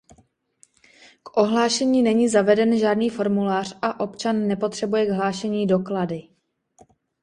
K 1.23 1.37
ohlášení 1.37 2.01
není 2.03 2.29
zaveden 2.29 2.79
žádný 2.79 3.09
formulář 3.09 3.77
a 3.81 3.99
občan 3.99 4.47
nepotřebuje 4.47 5.05
k 5.05 5.09
hlášení 5.09 5.67
doklady. 5.67 6.29